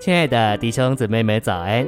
[0.00, 1.86] 亲爱的弟兄姊妹们，早安！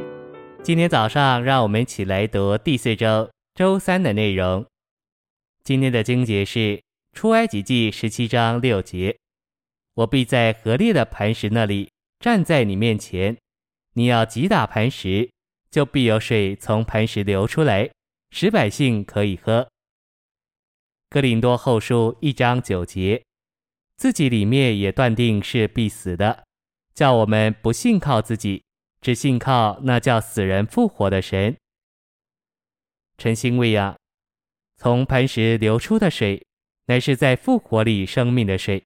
[0.63, 4.67] 今天早上，让我们一起来读第四周周三的内容。
[5.65, 6.83] 今天的经节是
[7.15, 9.17] 出埃及记十七章六节
[9.97, 11.91] ：“我必在何烈的磐石那里
[12.21, 13.35] 站在你面前，
[13.95, 15.31] 你要击打磐石，
[15.71, 17.91] 就必有水从磐石流出来，
[18.31, 19.67] 使百姓可以喝。”
[21.09, 23.23] 哥林多后书一章九节
[23.97, 26.45] ：“自己里面也断定是必死的。”
[26.95, 28.63] 叫我们不信靠自己，
[29.01, 31.57] 只信靠那叫死人复活的神。
[33.17, 33.97] 晨星喂养，
[34.77, 36.45] 从磐石流出的水，
[36.87, 38.83] 乃是在复活里生命的水。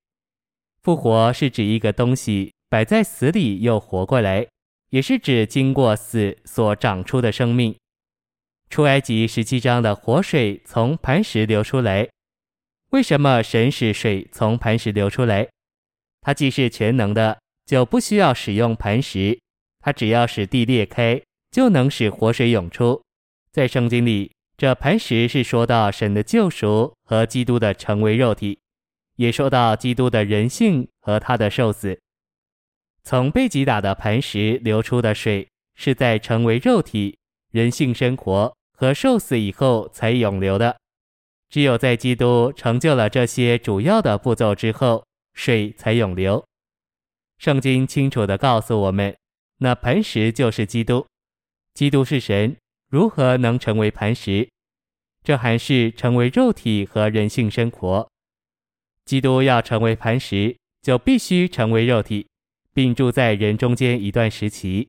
[0.83, 4.47] 复活是指一个东西摆在死里又活过来，
[4.91, 7.75] 也是指经过死所长出的生命。
[8.69, 12.09] 出埃及十七章的活水从磐石流出来，
[12.91, 15.49] 为什么神使水从磐石流出来？
[16.21, 17.39] 它既是全能的。
[17.67, 19.39] 就不需要使用磐石，
[19.81, 23.03] 它只要使地裂开，就能使活水涌出。
[23.51, 28.59] 在圣经里，这磐石是说到神的救赎和基督的成为肉体，
[29.17, 31.99] 也说到基督的人性和他的受死。
[33.03, 37.19] 从被击打的磐石流出的水，是在成为肉体、
[37.51, 40.77] 人性生活和受死以后才涌流的。
[41.49, 45.05] 只有在基督成就了这些主要的步骤之后，
[45.35, 46.45] 水才涌流。
[47.39, 49.17] 圣经清楚地告诉我们，
[49.59, 51.07] 那磐石就是基督。
[51.75, 52.57] 基督是神，
[52.89, 54.49] 如何能成为磐石？
[55.23, 58.09] 这还是成为肉体和人性生活。
[59.05, 62.27] 基督要成为磐石，就必须成为肉体，
[62.73, 64.89] 并住在人中间一段时期。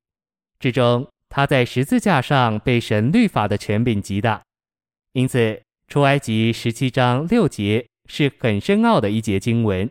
[0.59, 4.41] 之中，他在十字架上被神律法的权柄击打。
[5.11, 9.89] 因此，出埃及十七章六节是很深奥的一节经文，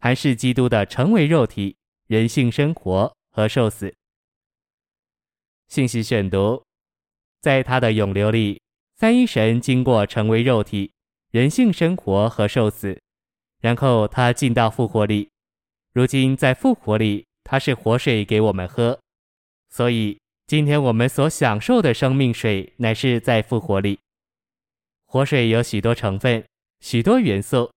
[0.00, 1.76] 还是基督的成为肉体。
[2.14, 3.92] 人性生活和受死。
[5.66, 6.62] 信息选读，
[7.40, 8.62] 在他的涌流里，
[8.94, 10.92] 三一神经过成为肉体、
[11.32, 12.96] 人性生活和受死，
[13.58, 15.28] 然后他进到复活里。
[15.92, 18.96] 如今在复活里，他是活水给我们喝。
[19.70, 20.16] 所以
[20.46, 23.98] 今天我们所享受的生命水，乃是在复活里。
[25.04, 26.44] 活水有许多成分，
[26.78, 27.68] 许多元素。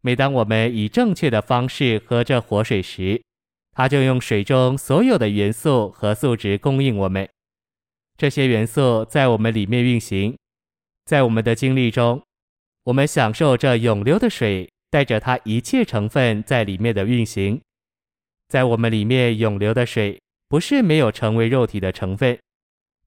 [0.00, 3.22] 每当我们以正确的方式喝这活水时，
[3.80, 7.26] 他就用水中所有的元素和素质供应我们，
[8.18, 10.36] 这些元素在我们里面运行，
[11.06, 12.22] 在我们的经历中，
[12.84, 17.58] 我们享受这涌流的水，带着它一切成分在里面的运行。
[18.48, 22.38] 在我们里面涌流的水，不是没有成为肉体的成分，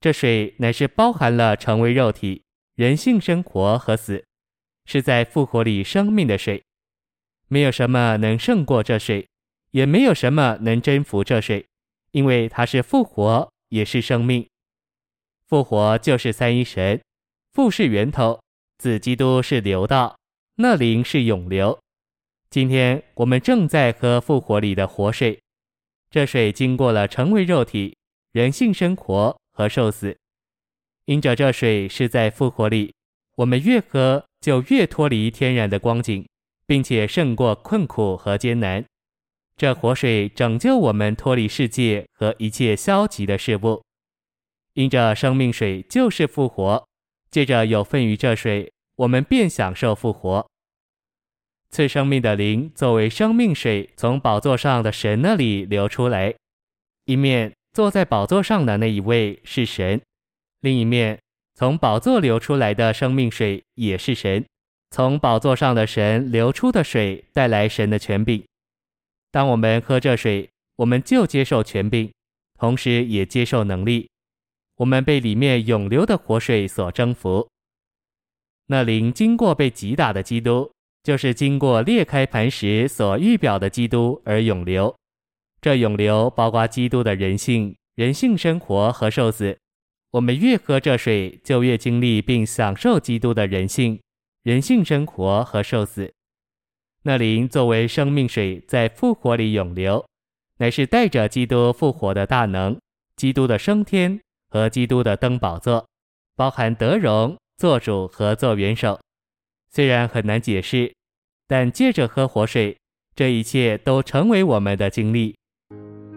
[0.01, 2.41] 这水乃是包含了成为肉体、
[2.73, 4.25] 人性生活和死，
[4.85, 6.63] 是在复活里生命的水，
[7.47, 9.27] 没有什么能胜过这水。
[9.73, 11.65] 也没有什么能征服这水，
[12.11, 14.47] 因为它是复活，也是生命。
[15.47, 17.01] 复活就是三一神，
[17.53, 18.39] 父是源头，
[18.77, 20.15] 子基督是流道，
[20.57, 21.77] 那灵是涌流。
[22.51, 25.41] 今天我们正在喝复活里的活水，
[26.11, 27.97] 这水经过了成为肉体、
[28.31, 30.15] 人性生活和受死。
[31.05, 32.93] 因着这水是在复活里，
[33.37, 36.23] 我们越喝就越脱离天然的光景，
[36.67, 38.85] 并且胜过困苦和艰难。
[39.55, 43.83] 这活水拯救我们脱离世界和一切消极的事物，
[44.73, 46.83] 因着生命水就是复活，
[47.29, 50.45] 借着有份于这水，我们便享受复活。
[51.69, 56.33] 赐生命的灵作为生命水，从宝座上的神那里流出来。
[57.05, 60.01] 一面坐在宝座上的那一位是神，
[60.61, 61.19] 另一面
[61.55, 64.45] 从宝座流出来的生命水也是神。
[64.91, 68.43] 从宝座上的神流出的水带来神的权柄。
[69.33, 72.13] 当我们喝这水，我们就接受权柄，
[72.59, 74.07] 同时也接受能力。
[74.75, 77.49] 我们被里面涌流的活水所征服。
[78.67, 84.95] 那灵经过被击打的基督，就是经过裂开磐石所预表的基督而涌流。
[85.59, 89.57] 这涌流包括基督的人性、人性生活和受死。
[90.11, 93.99] 我们越喝这水，就越经历并享受基督的人性、
[94.43, 96.13] 人性生活和受死。
[97.05, 100.05] 那灵作为生命水，在复活里涌流，
[100.59, 102.79] 乃是带着基督复活的大能、
[103.17, 105.85] 基督的升天和基督的登宝座，
[106.37, 108.97] 包含德荣、做主和做元首。
[109.69, 110.93] 虽然很难解释，
[111.45, 112.77] 但借着喝活水，
[113.13, 115.35] 这一切都成为我们的经历。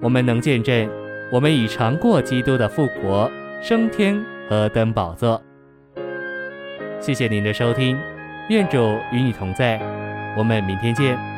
[0.00, 0.88] 我们能见证，
[1.32, 3.28] 我们已尝过基督的复活、
[3.60, 5.42] 升天和登宝座。
[7.00, 7.98] 谢谢您的收听，
[8.50, 8.76] 愿主
[9.12, 9.80] 与你同在。
[10.36, 11.35] 我们明天见。